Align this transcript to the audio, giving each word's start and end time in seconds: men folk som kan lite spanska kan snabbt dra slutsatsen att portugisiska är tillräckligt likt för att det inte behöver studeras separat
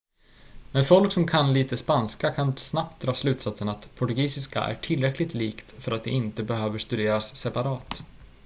men 0.71 0.83
folk 0.83 1.11
som 1.11 1.27
kan 1.27 1.53
lite 1.53 1.77
spanska 1.77 2.31
kan 2.31 2.57
snabbt 2.57 3.01
dra 3.01 3.13
slutsatsen 3.13 3.69
att 3.69 3.95
portugisiska 3.95 4.61
är 4.63 4.75
tillräckligt 4.75 5.33
likt 5.33 5.65
för 5.79 5.91
att 5.91 6.03
det 6.03 6.09
inte 6.09 6.43
behöver 6.43 6.77
studeras 6.79 7.35
separat 7.35 8.03